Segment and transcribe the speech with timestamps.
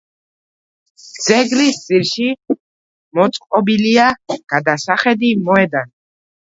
[1.25, 2.27] ძეგლის ძირში
[3.21, 5.97] მოწყობილია გადასახედი მოედანი.